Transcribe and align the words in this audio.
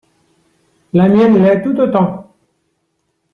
La 0.93 1.07
mienne 1.07 1.43
l’est 1.43 1.61
tout 1.61 1.79
autant. 1.79 2.33